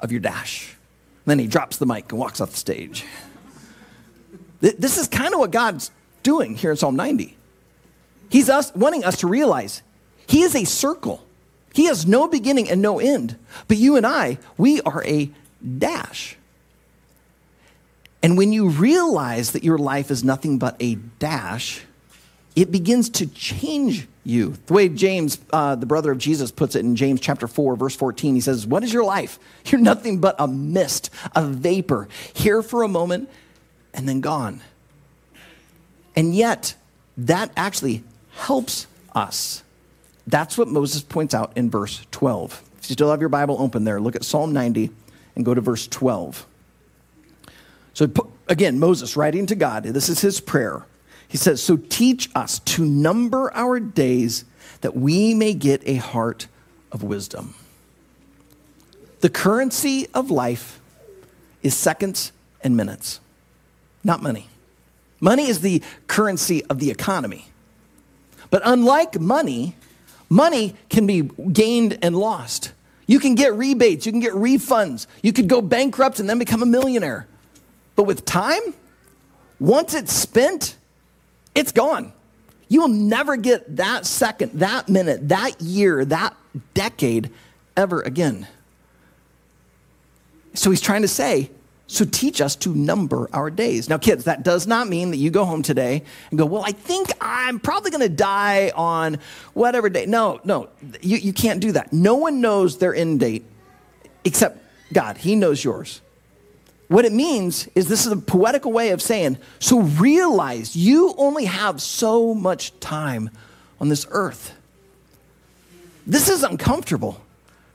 [0.00, 0.76] of your dash.
[1.24, 3.04] And then he drops the mic and walks off the stage.
[4.60, 5.90] This is kind of what God's
[6.22, 7.36] doing here in Psalm 90.
[8.30, 9.82] He's us, wanting us to realize
[10.26, 11.24] he is a circle.
[11.72, 13.36] He has no beginning and no end.
[13.68, 15.30] But you and I, we are a
[15.78, 16.36] dash.
[18.24, 21.82] And when you realize that your life is nothing but a dash,
[22.56, 24.56] it begins to change you.
[24.64, 27.94] The way James, uh, the brother of Jesus, puts it in James chapter 4, verse
[27.94, 29.38] 14, he says, What is your life?
[29.66, 33.28] You're nothing but a mist, a vapor, here for a moment
[33.92, 34.62] and then gone.
[36.16, 36.76] And yet,
[37.18, 38.04] that actually
[38.36, 39.62] helps us.
[40.26, 42.62] That's what Moses points out in verse 12.
[42.78, 44.88] If you still have your Bible open there, look at Psalm 90
[45.36, 46.46] and go to verse 12.
[47.94, 48.10] So
[48.48, 50.84] again, Moses writing to God, this is his prayer.
[51.28, 54.44] He says, So teach us to number our days
[54.82, 56.48] that we may get a heart
[56.92, 57.54] of wisdom.
[59.20, 60.80] The currency of life
[61.62, 63.20] is seconds and minutes,
[64.02, 64.48] not money.
[65.20, 67.46] Money is the currency of the economy.
[68.50, 69.74] But unlike money,
[70.28, 72.72] money can be gained and lost.
[73.06, 76.62] You can get rebates, you can get refunds, you could go bankrupt and then become
[76.62, 77.26] a millionaire.
[77.96, 78.62] But with time,
[79.60, 80.76] once it's spent,
[81.54, 82.12] it's gone.
[82.68, 86.34] You will never get that second, that minute, that year, that
[86.72, 87.30] decade
[87.76, 88.48] ever again.
[90.54, 91.50] So he's trying to say,
[91.86, 93.88] so teach us to number our days.
[93.88, 96.72] Now, kids, that does not mean that you go home today and go, well, I
[96.72, 99.18] think I'm probably going to die on
[99.52, 100.06] whatever day.
[100.06, 100.70] No, no,
[101.02, 101.92] you, you can't do that.
[101.92, 103.44] No one knows their end date
[104.24, 104.58] except
[104.92, 105.18] God.
[105.18, 106.00] He knows yours.
[106.88, 111.46] What it means is this is a poetical way of saying, so realize you only
[111.46, 113.30] have so much time
[113.80, 114.52] on this earth.
[116.06, 117.20] This is uncomfortable.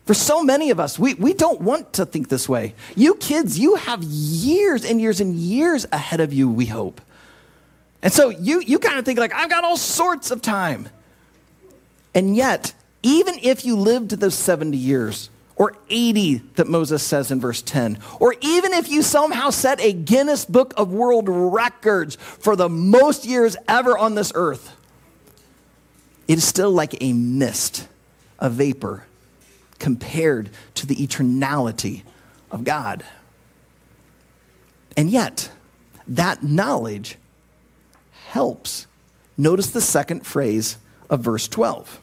[0.06, 2.74] For so many of us, we, we don't want to think this way.
[2.96, 7.02] You kids, you have years and years and years ahead of you, we hope.
[8.02, 10.90] And so you, you kind of think, like, I've got all sorts of time.
[12.16, 17.42] And yet, even if you lived those 70 years, or 80 that Moses says in
[17.42, 22.56] verse 10, or even if you somehow set a Guinness Book of World Records for
[22.56, 24.76] the most years ever on this earth,
[26.30, 27.90] it is still like a mist,
[28.40, 29.06] a vapor
[29.80, 32.04] compared to the eternality
[32.52, 33.04] of God.
[34.96, 35.52] And yet,
[36.08, 37.18] that knowledge
[38.30, 38.88] helps.
[39.38, 40.78] Notice the second phrase
[41.10, 42.00] of verse 12.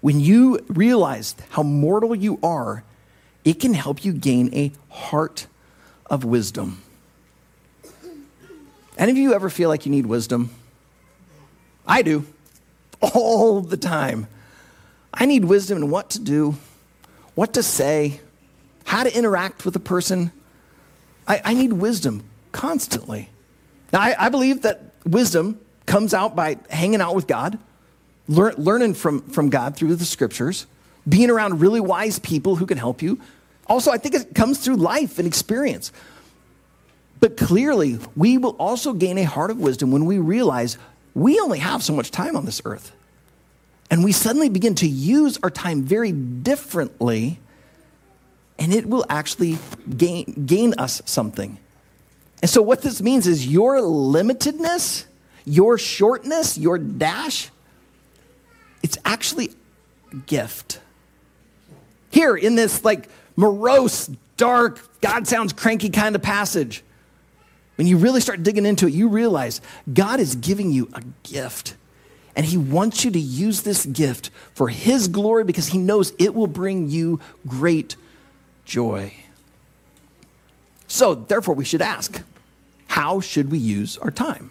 [0.00, 2.84] When you realize how mortal you are,
[3.44, 5.46] it can help you gain a heart
[6.06, 6.82] of wisdom.
[8.96, 10.50] Any of you ever feel like you need wisdom?
[11.86, 12.26] I do,
[13.00, 14.26] all the time.
[15.14, 16.56] I need wisdom in what to do,
[17.34, 18.20] what to say,
[18.84, 20.32] how to interact with a person.
[21.26, 23.30] I, I need wisdom constantly.
[23.92, 27.58] Now, I, I, believe that wisdom comes out by hanging out with God,
[28.28, 30.66] lear, learning from, from God through the scriptures,
[31.08, 33.20] being around really wise people who can help you.
[33.66, 35.92] Also, I think it comes through life and experience.
[37.20, 40.78] But clearly, we will also gain a heart of wisdom when we realize
[41.14, 42.92] we only have so much time on this earth.
[43.90, 47.40] And we suddenly begin to use our time very differently,
[48.58, 49.58] and it will actually
[49.96, 51.58] gain, gain us something.
[52.42, 55.06] And so, what this means is your limitedness,
[55.44, 57.50] your shortness, your dash,
[58.82, 59.50] it's actually
[60.12, 60.80] a gift.
[62.10, 66.82] Here in this like morose, dark, God sounds cranky kind of passage,
[67.76, 69.60] when you really start digging into it, you realize
[69.92, 71.76] God is giving you a gift.
[72.34, 76.34] And he wants you to use this gift for his glory because he knows it
[76.34, 77.96] will bring you great
[78.64, 79.12] joy.
[80.88, 82.22] So, therefore, we should ask
[82.88, 84.50] how should we use our time?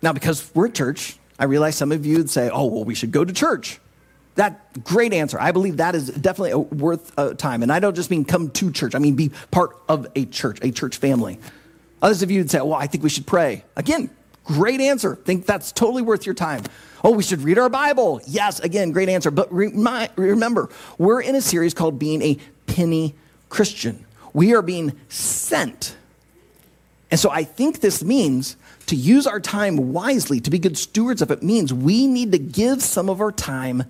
[0.00, 2.94] Now, because we're a church, I realize some of you would say, oh, well, we
[2.94, 3.80] should go to church.
[4.36, 5.38] That great answer.
[5.40, 7.62] I believe that is definitely worth uh, time.
[7.62, 8.94] And I don't just mean come to church.
[8.94, 11.38] I mean be part of a church, a church family.
[12.00, 13.64] Others of you would say, well, I think we should pray.
[13.76, 14.10] Again,
[14.44, 15.14] Great answer.
[15.14, 16.64] Think that's totally worth your time.
[17.04, 18.20] Oh, we should read our Bible.
[18.26, 19.30] Yes, again, great answer.
[19.30, 20.68] But remember,
[20.98, 23.14] we're in a series called Being a Penny
[23.48, 24.04] Christian.
[24.32, 25.96] We are being sent.
[27.10, 28.56] And so I think this means
[28.92, 32.38] to use our time wisely, to be good stewards of it, means we need to
[32.38, 33.84] give some of our time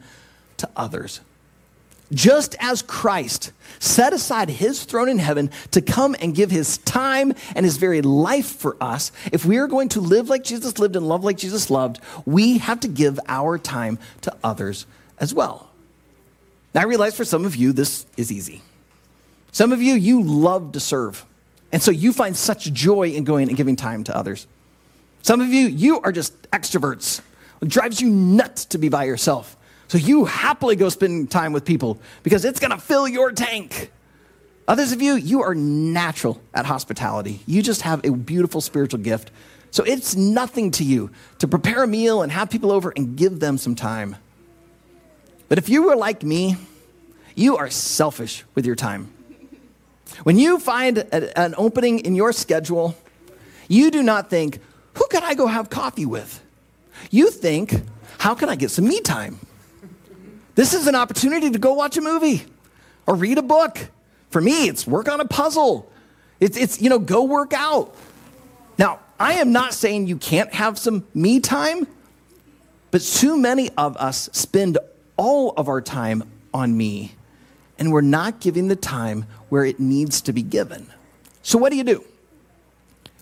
[0.59, 1.21] to others.
[2.13, 7.35] Just as Christ set aside his throne in heaven to come and give his time
[7.57, 10.95] and his very life for us, if we are going to live like Jesus lived
[10.95, 14.87] and love like Jesus loved, we have to give our time to others
[15.19, 15.69] as well.
[16.77, 18.63] Now, I realize for some of you, this is easy.
[19.51, 21.27] Some of you, you love to serve.
[21.73, 24.47] And so you find such joy in going and giving time to others.
[25.23, 27.21] Some of you, you are just extroverts.
[27.61, 29.57] It drives you nuts to be by yourself.
[29.89, 33.91] So you happily go spend time with people because it's going to fill your tank.
[34.67, 37.41] Others of you, you are natural at hospitality.
[37.47, 39.31] You just have a beautiful spiritual gift.
[39.71, 43.41] So it's nothing to you to prepare a meal and have people over and give
[43.41, 44.17] them some time.
[45.49, 46.57] But if you were like me,
[47.35, 49.13] you are selfish with your time.
[50.25, 52.97] When you find a, an opening in your schedule,
[53.69, 54.61] you do not think,
[55.13, 56.43] could I go have coffee with?
[57.11, 57.75] You think,
[58.19, 59.39] how can I get some me time?
[60.55, 62.47] This is an opportunity to go watch a movie
[63.07, 63.79] or read a book.
[64.31, 65.91] For me, it's work on a puzzle.
[66.41, 67.95] It's, it's you know, go work out.
[68.79, 71.87] Now, I am not saying you can't have some me time,
[72.91, 74.79] but too many of us spend
[75.19, 76.23] all of our time
[76.55, 77.13] on me,
[77.79, 80.87] and we're not giving the time where it needs to be given.
[81.43, 82.03] So, what do you do?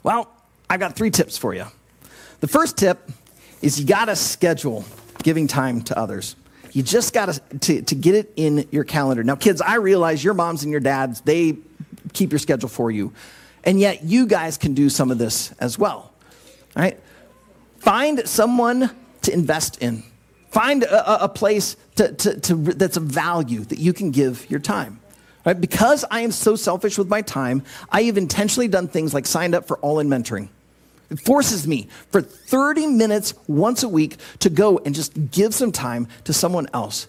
[0.04, 0.30] Well,
[0.68, 1.66] I've got three tips for you.
[2.40, 3.10] The first tip
[3.62, 4.84] is you got to schedule
[5.22, 6.36] giving time to others.
[6.72, 9.22] You just got to, to get it in your calendar.
[9.24, 11.56] Now, kids, I realize your moms and your dads, they
[12.12, 13.12] keep your schedule for you.
[13.64, 16.12] And yet, you guys can do some of this as well.
[16.76, 16.98] All right?
[17.78, 18.90] Find someone
[19.22, 20.02] to invest in.
[20.50, 24.60] Find a, a place to, to, to, that's of value that you can give your
[24.60, 25.00] time.
[25.44, 25.60] Right?
[25.60, 29.54] Because I am so selfish with my time, I have intentionally done things like signed
[29.54, 30.48] up for all in mentoring.
[31.24, 36.06] Forces me for 30 minutes once a week to go and just give some time
[36.24, 37.08] to someone else.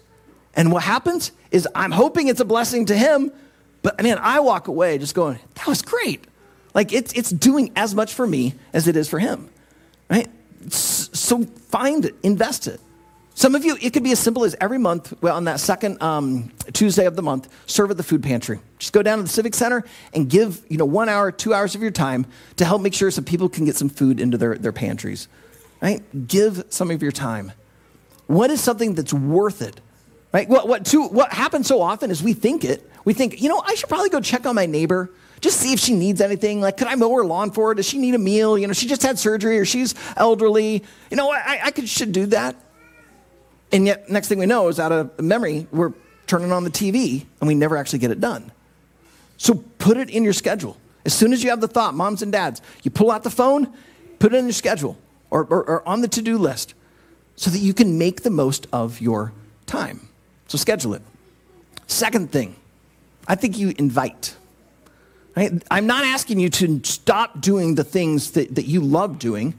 [0.54, 3.32] And what happens is I'm hoping it's a blessing to him,
[3.82, 6.24] but man, I walk away just going, that was great.
[6.74, 9.50] Like it's, it's doing as much for me as it is for him,
[10.10, 10.28] right?
[10.68, 12.80] So find it, invest it.
[13.34, 16.02] Some of you, it could be as simple as every month, well, on that second
[16.02, 18.60] um, Tuesday of the month, serve at the food pantry.
[18.78, 21.74] Just go down to the Civic Center and give, you know, one hour, two hours
[21.74, 24.56] of your time to help make sure some people can get some food into their,
[24.56, 25.28] their pantries,
[25.80, 26.02] right?
[26.28, 27.52] Give some of your time.
[28.26, 29.80] What is something that's worth it,
[30.32, 30.48] right?
[30.48, 32.88] What, what, too, what happens so often is we think it.
[33.04, 35.80] We think, you know, I should probably go check on my neighbor just see if
[35.80, 36.60] she needs anything.
[36.60, 37.74] Like, could I mow her lawn for her?
[37.74, 38.56] Does she need a meal?
[38.56, 40.84] You know, she just had surgery or she's elderly.
[41.10, 42.54] You know, I, I could, should do that.
[43.72, 45.92] And yet, next thing we know is out of memory, we're
[46.26, 48.52] turning on the TV and we never actually get it done.
[49.38, 50.76] So put it in your schedule.
[51.04, 53.72] As soon as you have the thought, moms and dads, you pull out the phone,
[54.18, 54.96] put it in your schedule
[55.30, 56.74] or, or, or on the to do list
[57.34, 59.32] so that you can make the most of your
[59.66, 60.08] time.
[60.48, 61.02] So schedule it.
[61.86, 62.56] Second thing,
[63.26, 64.36] I think you invite.
[65.34, 65.62] Right?
[65.70, 69.54] I'm not asking you to stop doing the things that, that you love doing.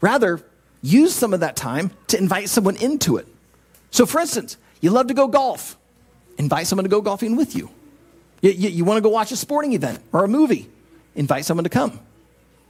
[0.00, 0.42] Rather,
[0.82, 3.26] use some of that time to invite someone into it.
[3.96, 5.78] So, for instance, you love to go golf,
[6.36, 7.70] invite someone to go golfing with you.
[8.42, 10.68] You, you, you want to go watch a sporting event or a movie,
[11.14, 11.98] invite someone to come.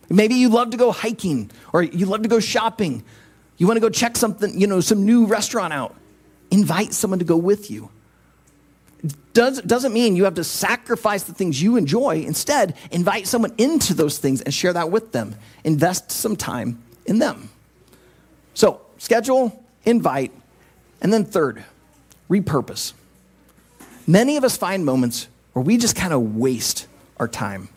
[0.09, 3.03] Maybe you love to go hiking or you love to go shopping.
[3.57, 5.97] You want to go check something, you know, some new restaurant out.
[6.53, 7.91] Invite someone to go with you.
[9.33, 12.23] Does, doesn't mean you have to sacrifice the things you enjoy.
[12.23, 15.35] Instead, invite someone into those things and share that with them.
[15.65, 17.51] Invest some time in them.
[18.55, 20.31] So, schedule, invite,
[21.01, 21.65] and then third,
[22.31, 22.93] repurpose.
[24.07, 26.87] Many of us find moments where we just kind of waste
[27.19, 27.69] our time.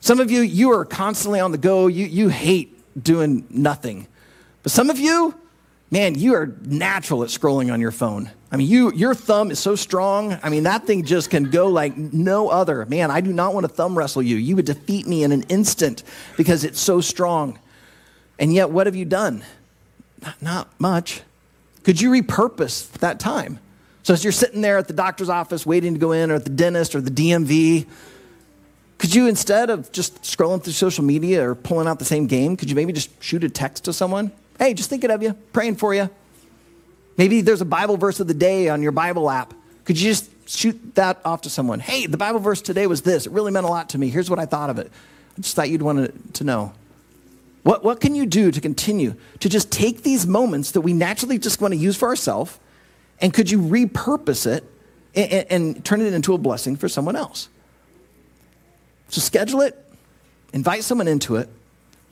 [0.00, 1.86] Some of you, you are constantly on the go.
[1.86, 4.06] You, you hate doing nothing.
[4.62, 5.34] But some of you,
[5.90, 8.30] man, you are natural at scrolling on your phone.
[8.52, 10.38] I mean, you, your thumb is so strong.
[10.42, 12.84] I mean, that thing just can go like no other.
[12.86, 14.36] Man, I do not want to thumb wrestle you.
[14.36, 16.02] You would defeat me in an instant
[16.36, 17.58] because it's so strong.
[18.38, 19.44] And yet, what have you done?
[20.22, 21.22] Not, not much.
[21.82, 23.58] Could you repurpose that time?
[24.02, 26.44] So as you're sitting there at the doctor's office waiting to go in, or at
[26.44, 27.86] the dentist, or the DMV,
[28.98, 32.56] could you instead of just scrolling through social media or pulling out the same game,
[32.56, 34.30] could you maybe just shoot a text to someone?
[34.58, 36.10] Hey, just thinking of you, praying for you.
[37.16, 39.54] Maybe there's a Bible verse of the day on your Bible app.
[39.84, 41.80] Could you just shoot that off to someone?
[41.80, 43.26] Hey, the Bible verse today was this.
[43.26, 44.10] It really meant a lot to me.
[44.10, 44.90] Here's what I thought of it.
[45.36, 46.72] I just thought you'd want to know.
[47.62, 51.38] What, what can you do to continue to just take these moments that we naturally
[51.38, 52.58] just want to use for ourselves
[53.20, 54.64] and could you repurpose it
[55.14, 57.48] and, and turn it into a blessing for someone else?
[59.08, 59.76] So schedule it,
[60.52, 61.48] invite someone into it,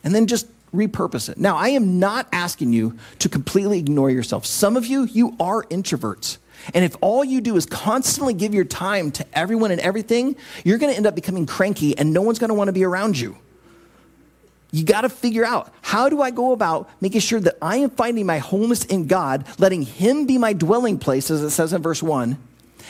[0.04, 1.38] and then just repurpose it.
[1.38, 4.44] Now, I am not asking you to completely ignore yourself.
[4.44, 6.38] Some of you, you are introverts.
[6.74, 10.78] And if all you do is constantly give your time to everyone and everything, you're
[10.78, 13.18] going to end up becoming cranky and no one's going to want to be around
[13.18, 13.38] you.
[14.70, 17.90] You got to figure out how do I go about making sure that I am
[17.90, 21.82] finding my wholeness in God, letting Him be my dwelling place, as it says in
[21.82, 22.36] verse 1.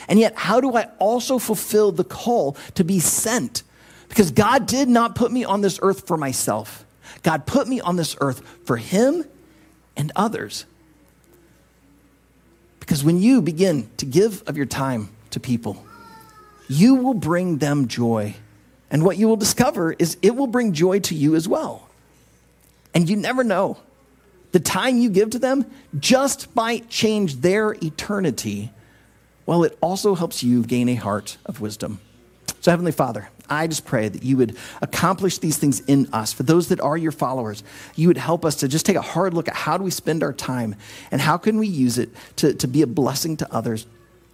[0.07, 3.63] And yet, how do I also fulfill the call to be sent?
[4.09, 6.85] Because God did not put me on this earth for myself,
[7.23, 9.25] God put me on this earth for Him
[9.95, 10.65] and others.
[12.79, 15.85] Because when you begin to give of your time to people,
[16.67, 18.35] you will bring them joy.
[18.91, 21.87] And what you will discover is it will bring joy to you as well.
[22.93, 23.77] And you never know.
[24.51, 25.65] The time you give to them
[25.99, 28.71] just might change their eternity,
[29.45, 31.99] while it also helps you gain a heart of wisdom.
[32.61, 36.33] So, Heavenly Father, I just pray that you would accomplish these things in us.
[36.33, 37.63] For those that are your followers,
[37.95, 40.23] you would help us to just take a hard look at how do we spend
[40.23, 40.75] our time
[41.11, 43.85] and how can we use it to, to be a blessing to others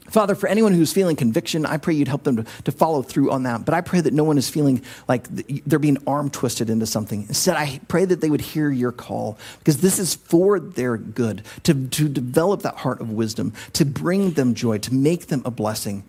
[0.09, 3.31] Father, for anyone who's feeling conviction, I pray you'd help them to, to follow through
[3.31, 3.65] on that.
[3.65, 7.23] But I pray that no one is feeling like they're being arm twisted into something.
[7.27, 11.43] Instead, I pray that they would hear your call because this is for their good,
[11.63, 15.51] to, to develop that heart of wisdom, to bring them joy, to make them a
[15.51, 16.03] blessing.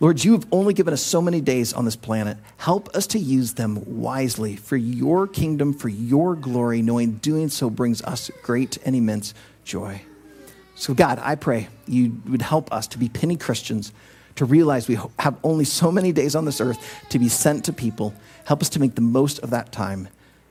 [0.00, 2.38] Lord, you have only given us so many days on this planet.
[2.56, 7.68] Help us to use them wisely for your kingdom, for your glory, knowing doing so
[7.68, 10.02] brings us great and immense joy.
[10.80, 13.92] So, God, I pray you would help us to be penny Christians,
[14.36, 16.78] to realize we have only so many days on this earth
[17.10, 18.14] to be sent to people.
[18.46, 20.08] Help us to make the most of that time.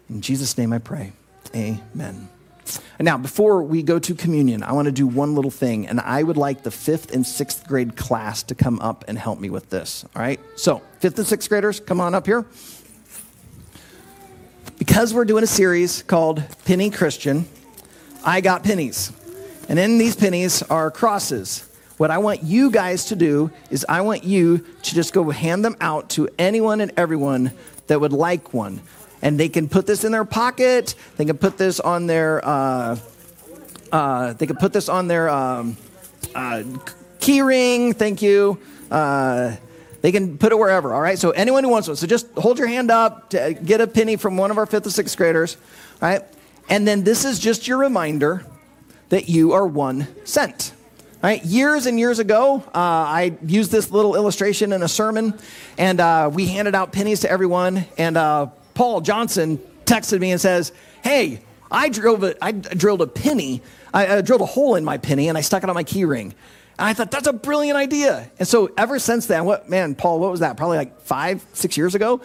[0.07, 1.13] In Jesus' name I pray.
[1.55, 2.30] Amen.
[2.99, 5.99] And now, before we go to communion, I want to do one little thing, and
[5.99, 9.49] I would like the fifth and sixth grade class to come up and help me
[9.49, 10.05] with this.
[10.15, 10.39] All right?
[10.55, 12.45] So, fifth and sixth graders, come on up here.
[14.77, 17.47] Because we're doing a series called Penny Christian,
[18.23, 19.11] I got pennies.
[19.70, 21.63] And in these pennies are crosses.
[21.97, 25.63] What I want you guys to do is I want you to just go hand
[25.63, 27.51] them out to anyone and everyone
[27.86, 28.82] that would like one.
[29.22, 30.95] And they can put this in their pocket.
[31.17, 32.43] They can put this on their.
[32.43, 32.97] Uh,
[33.91, 35.78] uh, they can put this on their um,
[36.34, 36.63] uh,
[37.20, 37.93] key ring.
[37.93, 38.59] Thank you.
[38.89, 39.55] Uh,
[40.01, 40.95] they can put it wherever.
[40.95, 41.20] All right.
[41.20, 41.97] So anyone who wants one.
[41.97, 44.88] So just hold your hand up to get a penny from one of our fifth
[44.88, 45.57] or sixth graders.
[46.01, 46.24] All right.
[46.70, 48.45] And then this is just your reminder
[49.10, 50.74] that you are one cent.
[51.22, 51.43] Right?
[51.43, 55.38] Years and years ago, uh, I used this little illustration in a sermon,
[55.78, 57.86] and uh, we handed out pennies to everyone.
[57.97, 60.72] And uh, Paul Johnson texted me and says,
[61.03, 63.62] "Hey, I drilled a, I drilled a penny.
[63.93, 66.05] I, I drilled a hole in my penny, and I stuck it on my key
[66.05, 66.34] ring."
[66.78, 68.32] And I thought that's a brilliant idea.
[68.39, 70.55] And so ever since then, what man, Paul, what was that?
[70.55, 72.22] Probably like five, six years ago.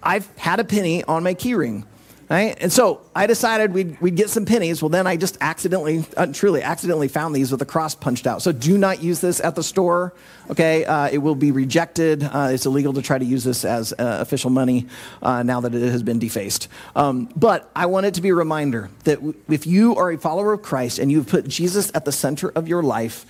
[0.00, 1.84] I've had a penny on my key ring.
[2.28, 2.58] Right?
[2.60, 4.82] And so I decided we'd, we'd get some pennies.
[4.82, 8.42] Well, then I just accidentally, uh, truly accidentally found these with a cross punched out.
[8.42, 10.12] So do not use this at the store,
[10.50, 10.84] okay?
[10.84, 12.24] Uh, it will be rejected.
[12.24, 14.86] Uh, it's illegal to try to use this as uh, official money
[15.22, 16.66] uh, now that it has been defaced.
[16.96, 20.18] Um, but I want it to be a reminder that w- if you are a
[20.18, 23.24] follower of Christ and you've put Jesus at the center of your life,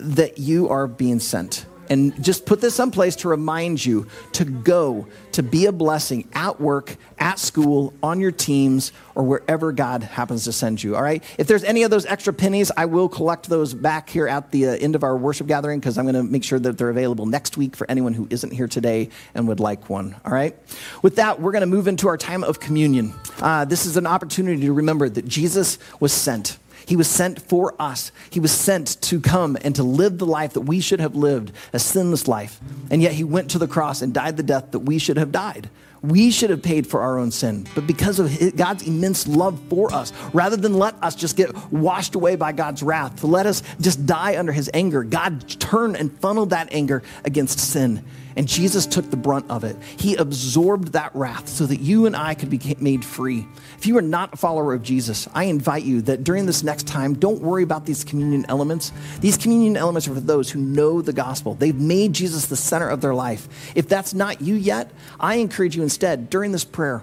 [0.00, 5.08] that you are being sent and just put this someplace to remind you to go,
[5.32, 10.44] to be a blessing at work, at school, on your teams, or wherever God happens
[10.44, 10.94] to send you.
[10.94, 11.22] All right?
[11.36, 14.68] If there's any of those extra pennies, I will collect those back here at the
[14.68, 17.26] uh, end of our worship gathering because I'm going to make sure that they're available
[17.26, 20.14] next week for anyone who isn't here today and would like one.
[20.24, 20.56] All right?
[21.02, 23.12] With that, we're going to move into our time of communion.
[23.40, 26.56] Uh, this is an opportunity to remember that Jesus was sent.
[26.90, 28.10] He was sent for us.
[28.30, 31.52] He was sent to come and to live the life that we should have lived,
[31.72, 32.58] a sinless life.
[32.90, 35.30] And yet he went to the cross and died the death that we should have
[35.30, 35.70] died.
[36.02, 37.68] We should have paid for our own sin.
[37.76, 42.16] But because of God's immense love for us, rather than let us just get washed
[42.16, 46.12] away by God's wrath, to let us just die under his anger, God turned and
[46.18, 48.04] funneled that anger against sin.
[48.36, 49.76] And Jesus took the brunt of it.
[49.98, 53.46] He absorbed that wrath so that you and I could be made free.
[53.76, 56.86] If you are not a follower of Jesus, I invite you that during this next
[56.86, 58.92] time, don't worry about these communion elements.
[59.20, 61.54] These communion elements are for those who know the gospel.
[61.54, 63.48] They've made Jesus the center of their life.
[63.74, 67.02] If that's not you yet, I encourage you instead during this prayer,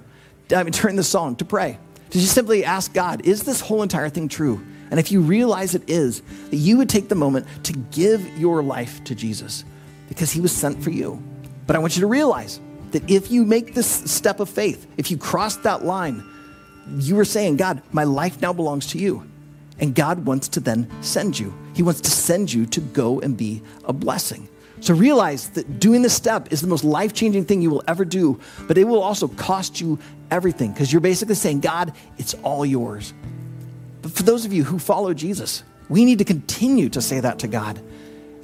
[0.56, 1.78] I mean, during this song, to pray.
[2.12, 4.66] To just simply ask God, is this whole entire thing true?
[4.90, 8.64] And if you realize it is, that you would take the moment to give your
[8.64, 9.66] life to Jesus
[10.08, 11.22] because he was sent for you.
[11.66, 12.60] But I want you to realize
[12.92, 16.24] that if you make this step of faith, if you cross that line,
[16.98, 19.30] you are saying, God, my life now belongs to you.
[19.80, 21.54] And God wants to then send you.
[21.76, 24.48] He wants to send you to go and be a blessing.
[24.80, 28.06] So realize that doing this step is the most life changing thing you will ever
[28.06, 30.00] do, but it will also cost you
[30.30, 33.14] everything because you're basically saying, God, it's all yours.
[34.02, 37.40] But for those of you who follow Jesus, we need to continue to say that
[37.40, 37.82] to God.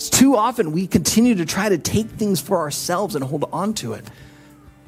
[0.10, 3.94] Too often we continue to try to take things for ourselves and hold on to
[3.94, 4.06] it.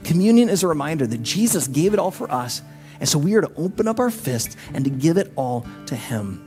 [0.03, 2.61] Communion is a reminder that Jesus gave it all for us,
[2.99, 5.95] and so we are to open up our fists and to give it all to
[5.95, 6.44] Him.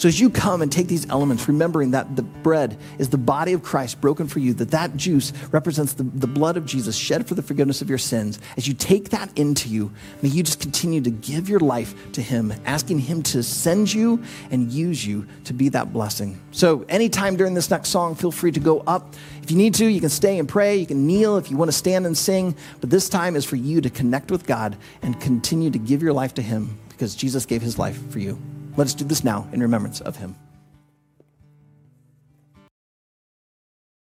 [0.00, 3.52] So as you come and take these elements, remembering that the bread is the body
[3.52, 7.28] of Christ broken for you, that that juice represents the, the blood of Jesus shed
[7.28, 9.92] for the forgiveness of your sins, as you take that into you,
[10.22, 14.22] may you just continue to give your life to him, asking him to send you
[14.50, 16.40] and use you to be that blessing.
[16.50, 19.14] So anytime during this next song, feel free to go up.
[19.42, 20.78] If you need to, you can stay and pray.
[20.78, 22.56] You can kneel if you want to stand and sing.
[22.80, 26.14] But this time is for you to connect with God and continue to give your
[26.14, 28.38] life to him because Jesus gave his life for you.
[28.80, 30.36] Let us do this now in remembrance of him.